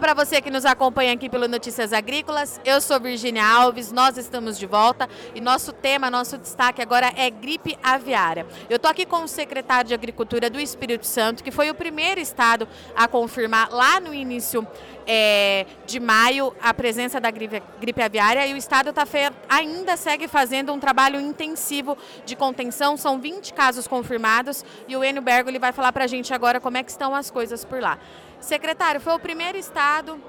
Para 0.00 0.14
você 0.14 0.40
que 0.40 0.50
nos 0.50 0.64
acompanha 0.64 1.12
aqui 1.12 1.28
pelo 1.28 1.46
Notícias 1.46 1.92
Agrícolas. 1.92 2.58
Eu 2.64 2.80
sou 2.80 2.98
Virginia 2.98 3.44
Alves, 3.44 3.92
nós 3.92 4.16
estamos 4.16 4.58
de 4.58 4.64
volta 4.64 5.06
e 5.34 5.42
nosso 5.42 5.74
tema, 5.74 6.10
nosso 6.10 6.38
destaque 6.38 6.80
agora 6.80 7.12
é 7.14 7.28
gripe 7.28 7.78
aviária. 7.82 8.46
Eu 8.70 8.76
estou 8.76 8.90
aqui 8.90 9.04
com 9.04 9.22
o 9.22 9.28
secretário 9.28 9.88
de 9.88 9.92
Agricultura 9.92 10.48
do 10.48 10.58
Espírito 10.58 11.06
Santo, 11.06 11.44
que 11.44 11.50
foi 11.50 11.68
o 11.68 11.74
primeiro 11.74 12.18
estado 12.18 12.66
a 12.96 13.06
confirmar 13.06 13.68
lá 13.70 14.00
no 14.00 14.14
início 14.14 14.66
é, 15.06 15.66
de 15.84 16.00
maio 16.00 16.54
a 16.62 16.72
presença 16.72 17.20
da 17.20 17.30
gripe, 17.30 17.62
gripe 17.78 18.00
aviária 18.00 18.46
e 18.46 18.54
o 18.54 18.56
estado 18.56 18.94
tá 18.94 19.04
fe... 19.04 19.30
ainda 19.50 19.98
segue 19.98 20.26
fazendo 20.28 20.72
um 20.72 20.80
trabalho 20.80 21.20
intensivo 21.20 21.98
de 22.24 22.34
contenção. 22.34 22.96
São 22.96 23.20
20 23.20 23.52
casos 23.52 23.86
confirmados 23.86 24.64
e 24.88 24.96
o 24.96 25.04
Enio 25.04 25.20
Bergo 25.20 25.50
ele 25.50 25.58
vai 25.58 25.72
falar 25.72 25.92
para 25.92 26.04
a 26.04 26.08
gente 26.08 26.32
agora 26.32 26.58
como 26.58 26.78
é 26.78 26.82
que 26.82 26.90
estão 26.90 27.14
as 27.14 27.30
coisas 27.30 27.66
por 27.66 27.82
lá. 27.82 27.98
Secretário, 28.40 29.00
foi 29.02 29.12
o 29.12 29.18
primeiro 29.18 29.58
estado, 29.58 29.80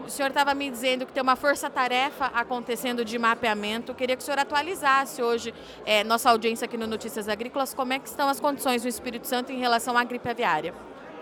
o 0.06 0.10
senhor 0.10 0.30
estava 0.30 0.54
me 0.54 0.70
dizendo 0.70 1.06
que 1.06 1.14
tem 1.14 1.22
uma 1.22 1.36
força-tarefa 1.36 2.26
acontecendo 2.28 3.06
de 3.06 3.18
mapeamento. 3.20 3.94
Queria 3.94 4.16
que 4.16 4.22
o 4.22 4.26
senhor 4.26 4.40
atualizasse 4.40 5.22
hoje 5.22 5.54
é, 5.86 6.04
nossa 6.04 6.30
audiência 6.30 6.66
aqui 6.66 6.78
no 6.78 6.88
Notícias 6.88 7.30
Agrícolas, 7.30 7.74
como 7.74 7.94
é 7.94 8.00
que 8.00 8.08
estão 8.08 8.28
as 8.28 8.40
condições 8.40 8.84
no 8.84 8.90
Espírito 8.90 9.28
Santo 9.28 9.52
em 9.52 9.60
relação 9.60 9.98
à 9.98 10.04
gripe 10.04 10.28
aviária. 10.28 10.74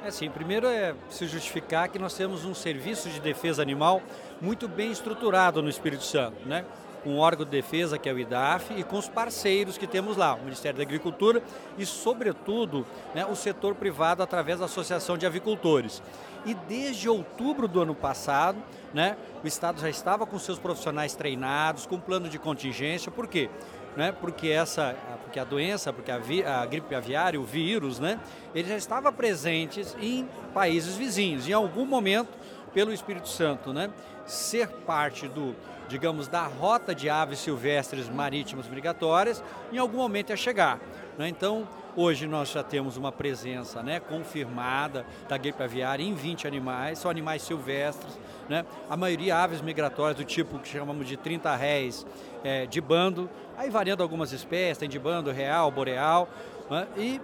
É 0.06 0.10
sim, 0.10 0.30
primeiro 0.30 0.68
é 0.68 0.96
se 1.10 1.28
justificar 1.28 1.90
que 1.90 2.00
nós 2.00 2.14
temos 2.14 2.46
um 2.46 2.54
serviço 2.54 3.10
de 3.10 3.20
defesa 3.20 3.62
animal 3.62 4.02
muito 4.40 4.68
bem 4.68 4.92
estruturado 4.92 5.62
no 5.62 5.70
Espírito 5.70 6.04
Santo, 6.04 6.48
né? 6.48 6.64
Com 7.04 7.16
o 7.16 7.18
órgão 7.18 7.46
de 7.46 7.52
defesa, 7.52 7.98
que 7.98 8.10
é 8.10 8.14
o 8.14 8.20
IDAF, 8.20 8.74
e 8.78 8.84
com 8.84 8.98
os 8.98 9.08
parceiros 9.08 9.78
que 9.78 9.88
temos 9.88 10.18
lá, 10.18 10.36
o 10.36 10.44
Ministério 10.44 10.78
da 10.78 10.84
Agricultura 10.84 11.42
e, 11.78 11.86
sobretudo, 11.86 12.86
né, 13.14 13.26
o 13.26 13.36
setor 13.36 13.76
privado 13.76 14.22
através 14.22 14.60
da 14.60 14.66
Associação 14.66 15.18
de 15.18 15.26
Avicultores. 15.26 16.02
E 16.46 16.54
desde 16.54 17.10
outubro 17.10 17.68
do 17.68 17.82
ano 17.82 17.94
passado, 17.94 18.58
né, 18.94 19.18
o 19.44 19.48
Estado 19.48 19.82
já 19.82 19.90
estava 19.90 20.26
com 20.26 20.40
seus 20.40 20.60
profissionais 20.60 21.16
treinados, 21.16 21.86
com 21.86 22.00
plano 22.00 22.30
de 22.30 22.40
contingência, 22.40 23.12
por 23.12 23.28
quê? 23.28 23.50
Né, 23.98 24.12
porque 24.12 24.48
essa, 24.48 24.96
porque 25.24 25.40
a 25.40 25.44
doença, 25.44 25.92
porque 25.92 26.12
a, 26.12 26.18
vi, 26.18 26.44
a, 26.44 26.66
gripe 26.66 26.94
aviária, 26.96 27.40
o 27.40 27.44
vírus, 27.44 28.00
né, 28.00 28.20
ele 28.54 28.70
já 28.70 28.78
estava 28.78 29.12
presente 29.12 29.86
em 30.00 30.28
países 30.54 30.96
vizinhos. 30.96 31.48
Em 31.50 31.54
algum 31.54 31.86
momento, 31.86 32.30
pelo 32.74 32.94
Espírito 32.94 33.28
Santo, 33.28 33.74
né, 33.74 33.90
ser 34.26 34.68
parte 34.68 35.28
do, 35.28 35.56
digamos, 35.88 36.28
da 36.28 36.44
rota 36.44 36.94
de 36.94 37.10
aves 37.10 37.40
silvestres 37.40 38.10
marítimas 38.10 38.68
migratórias, 38.68 39.44
em 39.72 39.78
algum 39.78 39.98
momento 39.98 40.32
é 40.32 40.36
chegar. 40.36 40.80
Né? 41.18 41.28
Então, 41.28 41.68
hoje 41.96 42.28
nós 42.28 42.50
já 42.50 42.64
temos 42.64 42.96
uma 42.96 43.12
presença 43.12 43.84
né, 43.84 44.00
confirmada 44.00 45.06
da 45.28 45.38
gripe 45.38 45.62
aviária 45.62 46.04
em 46.04 46.14
20 46.14 46.48
animais, 46.48 47.00
são 47.00 47.10
animais 47.12 47.42
silvestres, 47.42 48.18
né? 48.48 48.66
a 48.90 48.96
maioria 48.96 49.36
aves 49.36 49.62
migratórias 49.62 50.16
do 50.16 50.24
tipo 50.24 50.60
que 50.60 50.68
chamamos 50.68 51.08
de 51.08 51.18
30 51.18 51.56
réis 51.56 52.06
é, 52.44 52.66
de 52.66 52.80
bando, 52.80 53.30
aí 53.58 53.70
variando 53.70 54.02
algumas 54.02 54.32
espécies, 54.32 54.78
tem 54.78 54.88
de 54.88 55.00
bando 55.00 55.32
real, 55.32 55.70
boreal, 55.72 56.30
né? 56.70 56.88
e 56.96 57.20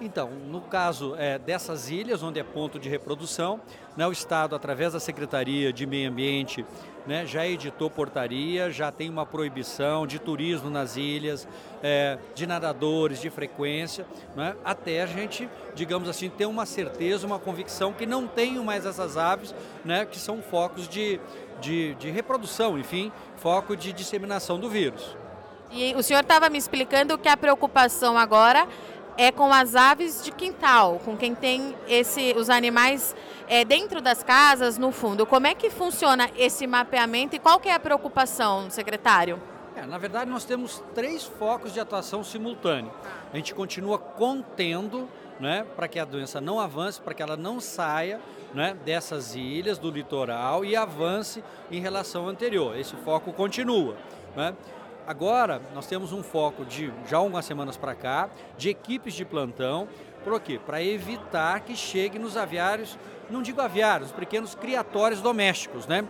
então, 0.00 0.30
no 0.30 0.60
caso 0.60 1.14
é, 1.16 1.38
dessas 1.38 1.90
ilhas, 1.90 2.22
onde 2.22 2.38
é 2.38 2.44
ponto 2.44 2.78
de 2.78 2.88
reprodução, 2.88 3.60
né, 3.96 4.06
o 4.06 4.12
Estado, 4.12 4.54
através 4.54 4.92
da 4.92 5.00
Secretaria 5.00 5.72
de 5.72 5.86
Meio 5.86 6.10
Ambiente, 6.10 6.66
né, 7.06 7.24
já 7.24 7.46
editou 7.46 7.88
portaria, 7.88 8.70
já 8.70 8.92
tem 8.92 9.08
uma 9.08 9.24
proibição 9.24 10.06
de 10.06 10.18
turismo 10.18 10.68
nas 10.68 10.96
ilhas, 10.96 11.48
é, 11.82 12.18
de 12.34 12.46
nadadores, 12.46 13.20
de 13.20 13.30
frequência, 13.30 14.06
né, 14.34 14.54
até 14.64 15.02
a 15.02 15.06
gente, 15.06 15.48
digamos 15.74 16.08
assim, 16.08 16.28
ter 16.28 16.46
uma 16.46 16.66
certeza, 16.66 17.26
uma 17.26 17.38
convicção 17.38 17.92
que 17.92 18.04
não 18.04 18.26
tenham 18.26 18.64
mais 18.64 18.84
essas 18.84 19.16
aves, 19.16 19.54
né, 19.84 20.04
que 20.04 20.18
são 20.18 20.42
focos 20.42 20.88
de, 20.88 21.18
de, 21.60 21.94
de 21.94 22.10
reprodução, 22.10 22.78
enfim, 22.78 23.10
foco 23.36 23.74
de 23.74 23.92
disseminação 23.92 24.58
do 24.58 24.68
vírus. 24.68 25.16
E 25.70 25.94
o 25.94 26.02
senhor 26.02 26.20
estava 26.20 26.48
me 26.48 26.58
explicando 26.58 27.18
que 27.18 27.28
a 27.28 27.36
preocupação 27.36 28.16
agora 28.16 28.68
é 29.16 29.32
com 29.32 29.52
as 29.52 29.74
aves 29.74 30.22
de 30.22 30.30
quintal, 30.30 31.00
com 31.04 31.16
quem 31.16 31.34
tem 31.34 31.74
esse, 31.88 32.34
os 32.36 32.50
animais 32.50 33.14
é, 33.48 33.64
dentro 33.64 34.00
das 34.00 34.22
casas, 34.22 34.78
no 34.78 34.92
fundo. 34.92 35.26
Como 35.26 35.46
é 35.46 35.54
que 35.54 35.70
funciona 35.70 36.30
esse 36.36 36.66
mapeamento 36.66 37.34
e 37.36 37.38
qual 37.38 37.58
que 37.58 37.68
é 37.68 37.74
a 37.74 37.80
preocupação, 37.80 38.70
secretário? 38.70 39.40
É, 39.74 39.84
na 39.84 39.98
verdade, 39.98 40.30
nós 40.30 40.44
temos 40.44 40.82
três 40.94 41.24
focos 41.24 41.72
de 41.72 41.80
atuação 41.80 42.24
simultâneo. 42.24 42.90
A 43.32 43.36
gente 43.36 43.54
continua 43.54 43.98
contendo 43.98 45.08
né, 45.38 45.66
para 45.76 45.86
que 45.86 45.98
a 45.98 46.04
doença 46.04 46.40
não 46.40 46.58
avance, 46.58 47.00
para 47.00 47.12
que 47.12 47.22
ela 47.22 47.36
não 47.36 47.60
saia 47.60 48.20
né, 48.54 48.74
dessas 48.84 49.34
ilhas, 49.34 49.78
do 49.78 49.90
litoral 49.90 50.64
e 50.64 50.74
avance 50.74 51.44
em 51.70 51.78
relação 51.80 52.22
ao 52.22 52.30
anterior. 52.30 52.74
Esse 52.74 52.96
foco 52.96 53.32
continua. 53.32 53.96
Né? 54.34 54.54
Agora, 55.06 55.62
nós 55.72 55.86
temos 55.86 56.12
um 56.12 56.20
foco 56.20 56.64
de, 56.64 56.92
já 57.08 57.18
algumas 57.18 57.44
semanas 57.44 57.76
para 57.76 57.94
cá, 57.94 58.28
de 58.58 58.68
equipes 58.70 59.14
de 59.14 59.24
plantão, 59.24 59.86
por 60.24 60.40
quê? 60.40 60.58
Para 60.58 60.82
evitar 60.82 61.60
que 61.60 61.76
chegue 61.76 62.18
nos 62.18 62.36
aviários, 62.36 62.98
não 63.30 63.40
digo 63.40 63.60
aviários, 63.60 64.10
pequenos 64.10 64.56
criatórios 64.56 65.20
domésticos, 65.20 65.86
né? 65.86 66.04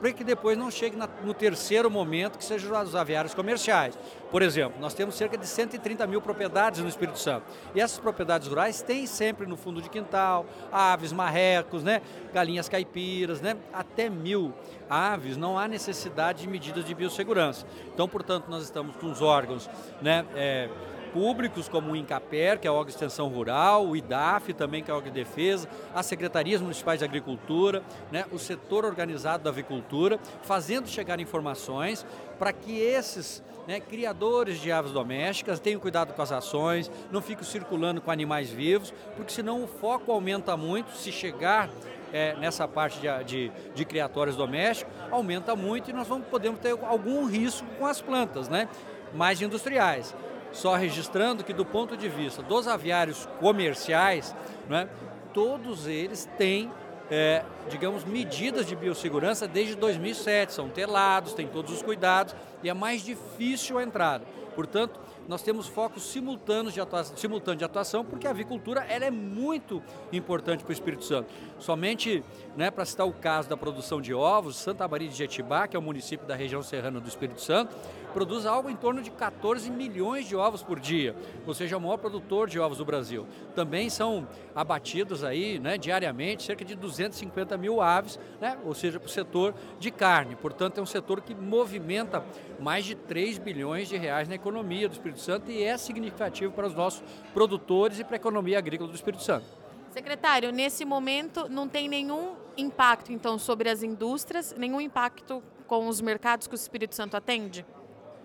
Para 0.00 0.12
que 0.12 0.24
depois 0.24 0.56
não 0.56 0.70
chegue 0.70 0.96
no 1.24 1.34
terceiro 1.34 1.90
momento, 1.90 2.38
que 2.38 2.44
sejam 2.44 2.80
os 2.82 2.94
aviários 2.94 3.34
comerciais. 3.34 3.98
Por 4.30 4.42
exemplo, 4.42 4.80
nós 4.80 4.94
temos 4.94 5.14
cerca 5.14 5.36
de 5.36 5.46
130 5.46 6.06
mil 6.06 6.20
propriedades 6.20 6.80
no 6.80 6.88
Espírito 6.88 7.18
Santo. 7.18 7.44
E 7.74 7.80
essas 7.80 7.98
propriedades 7.98 8.46
rurais 8.46 8.82
têm 8.82 9.06
sempre 9.06 9.46
no 9.46 9.56
fundo 9.56 9.80
de 9.80 9.88
quintal 9.88 10.44
aves, 10.70 11.12
marrecos, 11.12 11.82
né? 11.82 12.02
galinhas 12.32 12.68
caipiras, 12.68 13.40
né? 13.40 13.56
até 13.72 14.08
mil 14.08 14.52
aves, 14.88 15.36
não 15.36 15.58
há 15.58 15.66
necessidade 15.66 16.42
de 16.42 16.48
medidas 16.48 16.84
de 16.84 16.94
biossegurança. 16.94 17.66
Então, 17.92 18.08
portanto, 18.08 18.46
nós 18.48 18.64
estamos 18.64 18.96
com 18.96 19.10
os 19.10 19.22
órgãos 19.22 19.68
né? 20.00 20.24
É, 20.34 20.68
públicos, 21.12 21.68
como 21.68 21.92
o 21.92 21.96
INCAPER, 21.96 22.58
que 22.58 22.66
é 22.66 22.70
o 22.70 22.74
órgão 22.74 22.86
de 22.86 22.92
extensão 22.92 23.28
rural, 23.28 23.86
o 23.86 23.96
IDAF 23.96 24.52
também, 24.52 24.82
que 24.82 24.90
é 24.90 24.94
o 24.94 24.96
órgão 24.96 25.12
de 25.12 25.18
defesa, 25.18 25.68
as 25.94 26.06
secretarias 26.06 26.60
municipais 26.60 26.98
de 26.98 27.04
agricultura, 27.04 27.82
né, 28.10 28.24
o 28.32 28.38
setor 28.38 28.84
organizado 28.84 29.44
da 29.44 29.50
avicultura, 29.50 30.18
fazendo 30.42 30.88
chegar 30.88 31.20
informações 31.20 32.06
para 32.38 32.52
que 32.52 32.78
esses 32.78 33.42
né, 33.66 33.80
criadores 33.80 34.60
de 34.60 34.72
aves 34.72 34.92
domésticas 34.92 35.60
tenham 35.60 35.80
cuidado 35.80 36.14
com 36.14 36.22
as 36.22 36.32
ações, 36.32 36.90
não 37.10 37.20
fiquem 37.20 37.44
circulando 37.44 38.00
com 38.00 38.10
animais 38.10 38.50
vivos, 38.50 38.94
porque 39.14 39.32
senão 39.32 39.62
o 39.62 39.66
foco 39.66 40.10
aumenta 40.10 40.56
muito 40.56 40.96
se 40.96 41.12
chegar 41.12 41.68
é, 42.12 42.34
nessa 42.36 42.66
parte 42.66 42.98
de, 43.00 43.24
de, 43.24 43.52
de, 43.74 43.84
criatórios 43.84 44.36
domésticos, 44.36 44.94
aumenta 45.10 45.54
muito 45.54 45.90
e 45.90 45.92
nós 45.92 46.08
vamos 46.08 46.26
podemos 46.28 46.58
ter 46.60 46.70
algum 46.82 47.26
risco 47.26 47.66
com 47.78 47.84
as 47.84 48.00
plantas, 48.00 48.48
né? 48.48 48.68
mais 49.12 49.40
industriais 49.42 50.14
só 50.52 50.74
registrando 50.74 51.44
que 51.44 51.52
do 51.52 51.64
ponto 51.64 51.96
de 51.96 52.08
vista 52.08 52.42
dos 52.42 52.66
aviários 52.66 53.28
comerciais, 53.40 54.34
né, 54.68 54.88
todos 55.32 55.86
eles 55.86 56.28
têm, 56.36 56.70
é, 57.10 57.44
digamos, 57.68 58.04
medidas 58.04 58.66
de 58.66 58.74
biossegurança 58.74 59.46
desde 59.46 59.74
2007, 59.74 60.52
são 60.52 60.68
telados, 60.68 61.34
têm 61.34 61.46
todos 61.46 61.72
os 61.72 61.82
cuidados 61.82 62.34
e 62.62 62.68
é 62.68 62.74
mais 62.74 63.02
difícil 63.02 63.78
a 63.78 63.82
entrada. 63.82 64.24
Portanto, 64.58 64.98
nós 65.28 65.40
temos 65.40 65.68
focos 65.68 66.02
simultâneos 66.02 66.74
de 66.74 66.80
atuação, 66.80 67.16
simultâneo 67.16 67.58
de 67.58 67.64
atuação, 67.64 68.04
porque 68.04 68.26
a 68.26 68.30
avicultura 68.30 68.80
ela 68.88 69.04
é 69.04 69.10
muito 69.10 69.80
importante 70.12 70.64
para 70.64 70.70
o 70.70 70.72
Espírito 70.72 71.04
Santo. 71.04 71.32
Somente, 71.60 72.24
né, 72.56 72.68
para 72.68 72.84
citar 72.84 73.06
o 73.06 73.12
caso 73.12 73.48
da 73.48 73.56
produção 73.56 74.00
de 74.00 74.12
ovos, 74.12 74.56
Santa 74.56 74.88
Maria 74.88 75.08
de 75.08 75.14
Jetibá, 75.14 75.68
que 75.68 75.76
é 75.76 75.78
o 75.78 75.82
município 75.82 76.26
da 76.26 76.34
região 76.34 76.60
serrana 76.60 76.98
do 76.98 77.06
Espírito 77.06 77.40
Santo, 77.40 77.76
produz 78.12 78.46
algo 78.46 78.68
em 78.68 78.74
torno 78.74 79.00
de 79.00 79.12
14 79.12 79.70
milhões 79.70 80.26
de 80.26 80.34
ovos 80.34 80.62
por 80.62 80.80
dia, 80.80 81.14
ou 81.46 81.54
seja, 81.54 81.76
é 81.76 81.78
o 81.78 81.80
maior 81.80 81.98
produtor 81.98 82.48
de 82.48 82.58
ovos 82.58 82.78
do 82.78 82.84
Brasil. 82.84 83.28
Também 83.54 83.88
são 83.88 84.26
abatidos 84.56 85.22
aí, 85.22 85.60
né, 85.60 85.78
diariamente, 85.78 86.42
cerca 86.42 86.64
de 86.64 86.74
250 86.74 87.56
mil 87.56 87.80
aves, 87.80 88.18
né, 88.40 88.58
ou 88.64 88.74
seja, 88.74 88.98
para 88.98 89.06
o 89.06 89.10
setor 89.10 89.54
de 89.78 89.92
carne. 89.92 90.34
Portanto, 90.34 90.78
é 90.78 90.82
um 90.82 90.86
setor 90.86 91.20
que 91.20 91.32
movimenta 91.32 92.24
mais 92.58 92.84
de 92.84 92.96
3 92.96 93.38
bilhões 93.38 93.88
de 93.88 93.96
reais 93.96 94.26
na 94.26 94.34
economia 94.34 94.47
do 94.50 94.92
Espírito 94.92 95.20
Santo 95.20 95.50
e 95.50 95.62
é 95.62 95.76
significativo 95.76 96.52
para 96.52 96.66
os 96.66 96.74
nossos 96.74 97.02
produtores 97.32 97.98
e 97.98 98.04
para 98.04 98.16
a 98.16 98.18
economia 98.18 98.58
agrícola 98.58 98.90
do 98.90 98.94
Espírito 98.94 99.22
Santo. 99.22 99.46
Secretário, 99.90 100.52
nesse 100.52 100.84
momento 100.84 101.48
não 101.48 101.68
tem 101.68 101.88
nenhum 101.88 102.34
impacto 102.56 103.12
então 103.12 103.38
sobre 103.38 103.68
as 103.68 103.82
indústrias, 103.82 104.54
nenhum 104.56 104.80
impacto 104.80 105.42
com 105.66 105.86
os 105.86 106.00
mercados 106.00 106.46
que 106.46 106.54
o 106.54 106.56
Espírito 106.56 106.94
Santo 106.94 107.16
atende? 107.16 107.64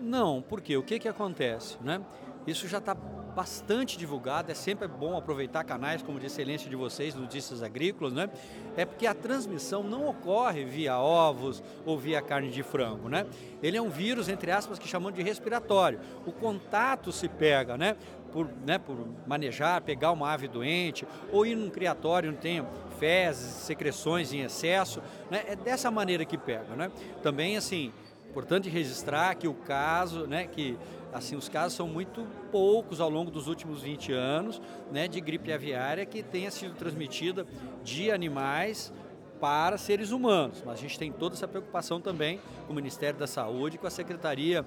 Não, 0.00 0.42
porque 0.42 0.76
o 0.76 0.82
que, 0.82 0.98
que 0.98 1.08
acontece? 1.08 1.76
Né? 1.80 2.00
Isso 2.46 2.66
já 2.66 2.78
está 2.78 2.96
bastante 3.34 3.98
divulgado, 3.98 4.50
é 4.50 4.54
sempre 4.54 4.86
bom 4.86 5.16
aproveitar 5.16 5.64
canais 5.64 6.02
como 6.02 6.20
de 6.20 6.26
excelência 6.26 6.70
de 6.70 6.76
vocês, 6.76 7.14
notícias 7.14 7.62
agrícolas, 7.62 8.12
né? 8.12 8.30
É 8.76 8.84
porque 8.84 9.06
a 9.06 9.14
transmissão 9.14 9.82
não 9.82 10.06
ocorre 10.06 10.64
via 10.64 10.98
ovos 10.98 11.62
ou 11.84 11.98
via 11.98 12.22
carne 12.22 12.50
de 12.50 12.62
frango, 12.62 13.08
né? 13.08 13.26
Ele 13.62 13.76
é 13.76 13.82
um 13.82 13.90
vírus, 13.90 14.28
entre 14.28 14.50
aspas, 14.50 14.78
que 14.78 14.86
chamamos 14.86 15.16
de 15.16 15.22
respiratório. 15.22 16.00
O 16.24 16.32
contato 16.32 17.10
se 17.10 17.28
pega, 17.28 17.76
né? 17.76 17.96
por, 18.34 18.50
né, 18.66 18.78
por 18.78 18.96
manejar, 19.28 19.80
pegar 19.82 20.10
uma 20.10 20.32
ave 20.32 20.48
doente, 20.48 21.06
ou 21.30 21.46
ir 21.46 21.54
num 21.54 21.70
criatório 21.70 22.30
onde 22.30 22.40
tem 22.40 22.66
fezes, 22.98 23.62
secreções 23.62 24.32
em 24.32 24.40
excesso, 24.40 25.00
né? 25.30 25.44
é 25.46 25.54
dessa 25.54 25.88
maneira 25.88 26.24
que 26.24 26.36
pega. 26.36 26.74
Né? 26.74 26.90
Também, 27.22 27.56
assim, 27.56 27.92
importante 28.28 28.68
registrar 28.68 29.36
que 29.36 29.46
o 29.46 29.54
caso, 29.54 30.26
né, 30.26 30.48
que 30.48 30.76
assim 31.14 31.36
os 31.36 31.48
casos 31.48 31.76
são 31.76 31.86
muito 31.86 32.26
poucos 32.50 33.00
ao 33.00 33.08
longo 33.08 33.30
dos 33.30 33.46
últimos 33.46 33.82
20 33.82 34.12
anos, 34.12 34.60
né, 34.90 35.06
de 35.06 35.20
gripe 35.20 35.52
aviária 35.52 36.04
que 36.04 36.22
tenha 36.22 36.50
sido 36.50 36.74
transmitida 36.74 37.46
de 37.84 38.10
animais 38.10 38.92
para 39.40 39.78
seres 39.78 40.10
humanos. 40.10 40.62
Mas 40.66 40.78
a 40.78 40.82
gente 40.82 40.98
tem 40.98 41.12
toda 41.12 41.36
essa 41.36 41.46
preocupação 41.46 42.00
também 42.00 42.40
com 42.66 42.72
o 42.72 42.76
Ministério 42.76 43.18
da 43.18 43.26
Saúde, 43.26 43.78
com 43.78 43.86
a 43.86 43.90
Secretaria 43.90 44.66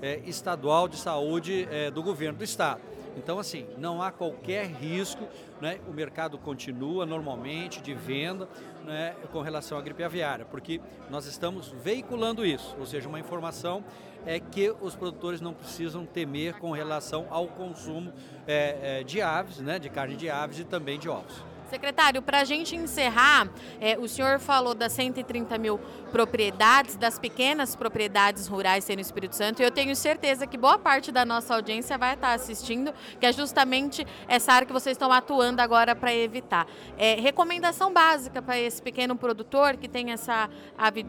é, 0.00 0.20
Estadual 0.24 0.88
de 0.88 0.96
Saúde 0.96 1.66
é, 1.70 1.90
do 1.90 2.02
Governo 2.02 2.38
do 2.38 2.44
Estado. 2.44 2.80
Então, 3.18 3.38
assim, 3.38 3.66
não 3.76 4.00
há 4.00 4.12
qualquer 4.12 4.66
risco, 4.66 5.26
né? 5.60 5.80
o 5.88 5.92
mercado 5.92 6.38
continua 6.38 7.04
normalmente 7.04 7.82
de 7.82 7.92
venda 7.92 8.48
né, 8.84 9.16
com 9.32 9.40
relação 9.42 9.76
à 9.76 9.82
gripe 9.82 10.04
aviária, 10.04 10.44
porque 10.44 10.80
nós 11.10 11.26
estamos 11.26 11.68
veiculando 11.82 12.46
isso, 12.46 12.76
ou 12.78 12.86
seja, 12.86 13.08
uma 13.08 13.18
informação 13.18 13.84
é 14.24 14.38
que 14.38 14.72
os 14.80 14.94
produtores 14.94 15.40
não 15.40 15.52
precisam 15.52 16.06
temer 16.06 16.54
com 16.58 16.70
relação 16.70 17.26
ao 17.28 17.48
consumo 17.48 18.12
é, 18.46 19.00
é, 19.00 19.04
de 19.04 19.20
aves, 19.20 19.58
né, 19.58 19.78
de 19.78 19.88
carne 19.88 20.16
de 20.16 20.30
aves 20.30 20.60
e 20.60 20.64
também 20.64 20.98
de 20.98 21.08
ovos. 21.08 21.42
Secretário, 21.68 22.22
para 22.22 22.40
a 22.40 22.44
gente 22.44 22.74
encerrar, 22.74 23.48
é, 23.80 23.98
o 23.98 24.08
senhor 24.08 24.38
falou 24.38 24.74
das 24.74 24.92
130 24.92 25.58
mil 25.58 25.78
propriedades, 26.10 26.96
das 26.96 27.18
pequenas 27.18 27.76
propriedades 27.76 28.46
rurais 28.46 28.84
sendo 28.84 29.00
Espírito 29.00 29.36
Santo, 29.36 29.60
e 29.60 29.64
eu 29.64 29.70
tenho 29.70 29.94
certeza 29.94 30.46
que 30.46 30.56
boa 30.56 30.78
parte 30.78 31.12
da 31.12 31.24
nossa 31.24 31.54
audiência 31.54 31.98
vai 31.98 32.14
estar 32.14 32.32
assistindo, 32.32 32.92
que 33.20 33.26
é 33.26 33.32
justamente 33.32 34.06
essa 34.26 34.52
área 34.52 34.66
que 34.66 34.72
vocês 34.72 34.94
estão 34.94 35.12
atuando 35.12 35.60
agora 35.60 35.94
para 35.94 36.14
evitar. 36.14 36.66
É, 36.96 37.14
recomendação 37.14 37.92
básica 37.92 38.40
para 38.40 38.58
esse 38.58 38.80
pequeno 38.80 39.14
produtor 39.14 39.76
que 39.76 39.88
tem 39.88 40.10
essa, 40.12 40.48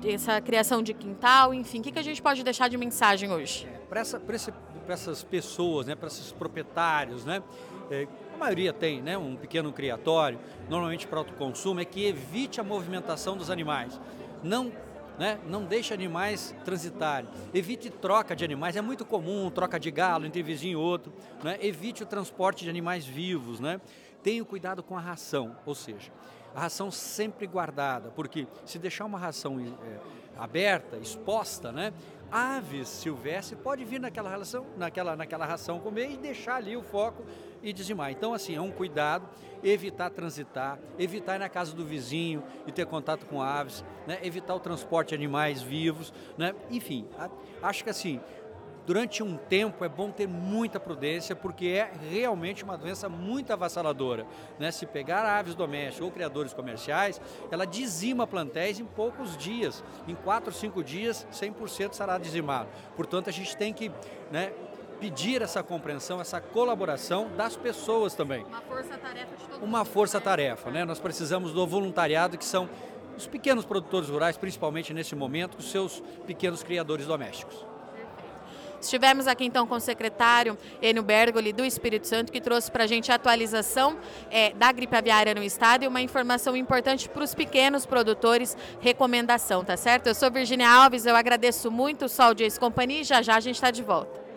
essa 0.05 0.41
criação 0.41 0.83
de 0.83 0.93
quintal, 0.93 1.53
enfim, 1.53 1.79
o 1.79 1.83
que, 1.83 1.91
que 1.91 1.99
a 1.99 2.03
gente 2.03 2.21
pode 2.21 2.43
deixar 2.43 2.67
de 2.67 2.77
mensagem 2.77 3.31
hoje? 3.31 3.65
É, 3.65 3.77
para 3.87 4.01
essa, 4.01 4.21
essas 4.87 5.23
pessoas, 5.23 5.87
né, 5.87 5.95
para 5.95 6.07
esses 6.07 6.31
proprietários, 6.31 7.23
né, 7.23 7.41
é, 7.91 8.07
maioria 8.39 8.73
tem 8.73 9.01
né, 9.01 9.17
um 9.17 9.35
pequeno 9.35 9.71
criatório, 9.71 10.39
normalmente 10.67 11.05
para 11.05 11.19
autoconsumo, 11.19 11.79
é 11.79 11.85
que 11.85 12.05
evite 12.05 12.59
a 12.59 12.63
movimentação 12.63 13.37
dos 13.37 13.49
animais. 13.49 13.99
Não 14.43 14.71
né? 15.19 15.37
não 15.45 15.65
deixe 15.65 15.93
animais 15.93 16.55
transitarem. 16.63 17.29
Evite 17.53 17.89
troca 17.89 18.33
de 18.33 18.45
animais, 18.45 18.77
é 18.77 18.81
muito 18.81 19.03
comum 19.05 19.51
troca 19.51 19.77
de 19.77 19.91
galo 19.91 20.25
entre 20.25 20.41
vizinho 20.41 20.71
e 20.71 20.75
outro. 20.81 21.11
Né? 21.43 21.57
Evite 21.61 22.01
o 22.01 22.05
transporte 22.05 22.63
de 22.63 22.69
animais 22.69 23.05
vivos. 23.05 23.59
Né? 23.59 23.81
Tenha 24.23 24.43
cuidado 24.45 24.81
com 24.81 24.97
a 24.97 25.01
ração, 25.01 25.57
ou 25.65 25.75
seja, 25.75 26.09
a 26.55 26.61
ração 26.61 26.89
sempre 26.89 27.45
guardada, 27.45 28.11
porque 28.11 28.47
se 28.65 28.79
deixar 28.79 29.05
uma 29.05 29.19
ração 29.19 29.59
é, 29.59 30.41
aberta, 30.41 30.97
exposta, 30.97 31.71
né? 31.71 31.93
aves 32.31 32.87
silvestres 32.87 33.59
pode 33.61 33.83
vir 33.83 33.99
naquela 33.99 34.29
relação, 34.29 34.65
naquela, 34.77 35.15
naquela 35.15 35.45
ração 35.45 35.79
comer 35.79 36.11
e 36.11 36.17
deixar 36.17 36.55
ali 36.55 36.77
o 36.77 36.83
foco 36.83 37.25
e 37.61 37.73
dizimar. 37.73 38.11
Então, 38.11 38.33
assim, 38.33 38.55
é 38.55 38.61
um 38.61 38.71
cuidado, 38.71 39.27
evitar 39.63 40.09
transitar, 40.09 40.79
evitar 40.97 41.35
ir 41.35 41.39
na 41.39 41.49
casa 41.49 41.73
do 41.73 41.85
vizinho 41.85 42.43
e 42.65 42.71
ter 42.71 42.85
contato 42.85 43.25
com 43.25 43.41
aves, 43.41 43.83
né? 44.07 44.19
evitar 44.23 44.55
o 44.55 44.59
transporte 44.59 45.09
de 45.09 45.15
animais 45.15 45.61
vivos, 45.61 46.13
né? 46.37 46.55
enfim, 46.71 47.07
acho 47.61 47.83
que 47.83 47.89
assim, 47.89 48.21
durante 48.89 49.21
um 49.21 49.37
tempo 49.37 49.85
é 49.85 49.87
bom 49.87 50.09
ter 50.09 50.27
muita 50.27 50.79
prudência, 50.79 51.35
porque 51.35 51.67
é 51.67 51.91
realmente 52.09 52.63
uma 52.63 52.75
doença 52.75 53.07
muito 53.07 53.53
avassaladora. 53.53 54.25
Né? 54.57 54.71
Se 54.71 54.85
pegar 54.87 55.25
aves 55.25 55.53
domésticas 55.53 56.01
ou 56.01 56.11
criadores 56.11 56.53
comerciais, 56.53 57.21
ela 57.51 57.65
dizima 57.65 58.25
plantéis 58.25 58.79
em 58.79 58.85
poucos 58.85 59.37
dias. 59.37 59.83
Em 60.07 60.15
4 60.15 60.49
ou 60.49 60.55
5 60.55 60.83
dias, 60.83 61.27
100% 61.31 61.93
será 61.93 62.17
dizimado. 62.17 62.67
Portanto, 62.95 63.29
a 63.29 63.31
gente 63.31 63.55
tem 63.55 63.71
que 63.71 63.91
né, 64.31 64.51
pedir 64.99 65.41
essa 65.41 65.63
compreensão, 65.63 66.19
essa 66.19 66.41
colaboração 66.41 67.29
das 67.35 67.55
pessoas 67.55 68.13
também. 68.13 68.43
Uma 68.43 68.61
força-tarefa 68.61 69.35
de 69.35 69.43
todo 69.47 69.63
Uma 69.63 69.85
força-tarefa, 69.85 70.71
né? 70.71 70.85
Nós 70.85 70.99
precisamos 70.99 71.53
do 71.53 71.65
voluntariado, 71.65 72.37
que 72.37 72.45
são 72.45 72.69
os 73.17 73.27
pequenos 73.27 73.65
produtores 73.65 74.09
rurais, 74.09 74.37
principalmente 74.37 74.93
nesse 74.93 75.15
momento, 75.15 75.57
com 75.57 75.63
seus 75.63 76.01
pequenos 76.25 76.63
criadores 76.63 77.05
domésticos. 77.05 77.65
Estivemos 78.81 79.27
aqui 79.27 79.43
então 79.43 79.67
com 79.67 79.75
o 79.75 79.79
secretário 79.79 80.57
Enio 80.81 81.03
Bergoli 81.03 81.51
do 81.51 81.65
Espírito 81.65 82.07
Santo, 82.07 82.31
que 82.31 82.39
trouxe 82.39 82.71
para 82.71 82.85
a 82.85 82.87
gente 82.87 83.11
a 83.11 83.15
atualização 83.15 83.97
é, 84.31 84.53
da 84.53 84.71
gripe 84.71 84.95
aviária 84.95 85.35
no 85.35 85.43
estado 85.43 85.83
e 85.83 85.87
uma 85.87 86.01
informação 86.01 86.55
importante 86.55 87.09
para 87.09 87.23
os 87.23 87.35
pequenos 87.35 87.85
produtores, 87.85 88.55
recomendação, 88.79 89.65
tá 89.65 89.75
certo? 89.75 90.07
Eu 90.07 90.15
sou 90.15 90.31
Virginia 90.31 90.69
Alves, 90.69 91.05
eu 91.05 91.15
agradeço 91.15 91.69
muito 91.69 92.05
o 92.05 92.09
Sol 92.09 92.33
Dias 92.33 92.57
Companhia 92.57 93.01
e 93.01 93.03
já 93.03 93.21
já 93.21 93.35
a 93.35 93.39
gente 93.41 93.55
está 93.55 93.69
de 93.69 93.83
volta. 93.83 94.28